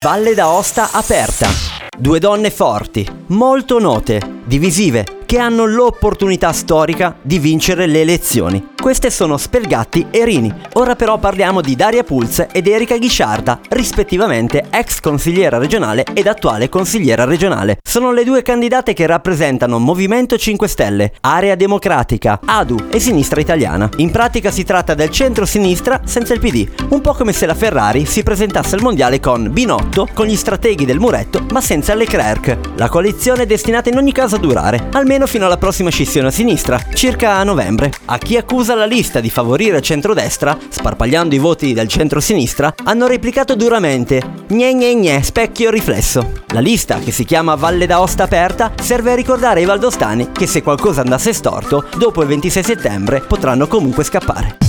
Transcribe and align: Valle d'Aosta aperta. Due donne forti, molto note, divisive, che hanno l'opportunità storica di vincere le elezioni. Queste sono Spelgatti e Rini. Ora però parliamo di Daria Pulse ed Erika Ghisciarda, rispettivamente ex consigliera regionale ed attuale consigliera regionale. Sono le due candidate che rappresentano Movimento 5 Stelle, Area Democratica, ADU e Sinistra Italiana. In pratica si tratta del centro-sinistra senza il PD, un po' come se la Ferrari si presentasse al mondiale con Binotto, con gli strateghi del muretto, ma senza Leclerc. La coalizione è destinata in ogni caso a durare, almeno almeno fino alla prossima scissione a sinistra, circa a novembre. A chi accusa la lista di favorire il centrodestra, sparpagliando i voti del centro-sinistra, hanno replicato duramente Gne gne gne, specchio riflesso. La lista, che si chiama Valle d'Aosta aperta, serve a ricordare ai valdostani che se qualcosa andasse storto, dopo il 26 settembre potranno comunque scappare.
Valle 0.00 0.32
d'Aosta 0.32 0.92
aperta. 0.92 1.48
Due 1.98 2.20
donne 2.20 2.52
forti, 2.52 3.04
molto 3.30 3.80
note, 3.80 4.42
divisive, 4.44 5.17
che 5.28 5.38
hanno 5.38 5.66
l'opportunità 5.66 6.54
storica 6.54 7.14
di 7.20 7.38
vincere 7.38 7.84
le 7.84 8.00
elezioni. 8.00 8.68
Queste 8.80 9.10
sono 9.10 9.36
Spelgatti 9.36 10.06
e 10.10 10.24
Rini. 10.24 10.50
Ora 10.74 10.96
però 10.96 11.18
parliamo 11.18 11.60
di 11.60 11.76
Daria 11.76 12.02
Pulse 12.02 12.48
ed 12.50 12.66
Erika 12.66 12.96
Ghisciarda, 12.96 13.60
rispettivamente 13.68 14.68
ex 14.70 15.00
consigliera 15.00 15.58
regionale 15.58 16.06
ed 16.14 16.28
attuale 16.28 16.70
consigliera 16.70 17.24
regionale. 17.24 17.78
Sono 17.82 18.12
le 18.12 18.24
due 18.24 18.40
candidate 18.40 18.94
che 18.94 19.04
rappresentano 19.04 19.78
Movimento 19.78 20.38
5 20.38 20.66
Stelle, 20.66 21.12
Area 21.20 21.56
Democratica, 21.56 22.40
ADU 22.42 22.86
e 22.88 22.98
Sinistra 22.98 23.40
Italiana. 23.40 23.90
In 23.96 24.10
pratica 24.10 24.50
si 24.50 24.64
tratta 24.64 24.94
del 24.94 25.10
centro-sinistra 25.10 26.00
senza 26.04 26.32
il 26.32 26.40
PD, 26.40 26.66
un 26.88 27.02
po' 27.02 27.12
come 27.12 27.34
se 27.34 27.44
la 27.44 27.54
Ferrari 27.54 28.06
si 28.06 28.22
presentasse 28.22 28.76
al 28.76 28.82
mondiale 28.82 29.20
con 29.20 29.52
Binotto, 29.52 30.08
con 30.14 30.24
gli 30.24 30.36
strateghi 30.36 30.86
del 30.86 31.00
muretto, 31.00 31.44
ma 31.50 31.60
senza 31.60 31.92
Leclerc. 31.94 32.56
La 32.76 32.88
coalizione 32.88 33.42
è 33.42 33.46
destinata 33.46 33.90
in 33.90 33.98
ogni 33.98 34.12
caso 34.12 34.36
a 34.36 34.38
durare, 34.38 34.88
almeno 34.92 35.17
almeno 35.18 35.26
fino 35.26 35.46
alla 35.46 35.56
prossima 35.56 35.90
scissione 35.90 36.28
a 36.28 36.30
sinistra, 36.30 36.80
circa 36.94 37.34
a 37.34 37.42
novembre. 37.42 37.90
A 38.04 38.18
chi 38.18 38.36
accusa 38.36 38.76
la 38.76 38.84
lista 38.84 39.18
di 39.18 39.30
favorire 39.30 39.78
il 39.78 39.82
centrodestra, 39.82 40.56
sparpagliando 40.68 41.34
i 41.34 41.38
voti 41.38 41.72
del 41.72 41.88
centro-sinistra, 41.88 42.72
hanno 42.84 43.08
replicato 43.08 43.56
duramente 43.56 44.22
Gne 44.46 44.74
gne 44.74 44.94
gne, 44.94 45.22
specchio 45.22 45.70
riflesso. 45.70 46.44
La 46.48 46.60
lista, 46.60 46.98
che 47.00 47.10
si 47.10 47.24
chiama 47.24 47.56
Valle 47.56 47.86
d'Aosta 47.86 48.22
aperta, 48.22 48.72
serve 48.80 49.12
a 49.12 49.16
ricordare 49.16 49.60
ai 49.60 49.66
valdostani 49.66 50.30
che 50.30 50.46
se 50.46 50.62
qualcosa 50.62 51.00
andasse 51.00 51.32
storto, 51.32 51.86
dopo 51.96 52.22
il 52.22 52.28
26 52.28 52.62
settembre 52.62 53.20
potranno 53.20 53.66
comunque 53.66 54.04
scappare. 54.04 54.67